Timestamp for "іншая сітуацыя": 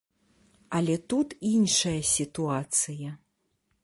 1.51-3.11